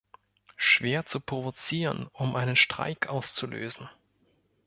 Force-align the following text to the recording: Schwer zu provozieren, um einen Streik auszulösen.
Schwer 0.55 1.05
zu 1.05 1.19
provozieren, 1.19 2.07
um 2.13 2.35
einen 2.35 2.55
Streik 2.55 3.07
auszulösen. 3.07 3.87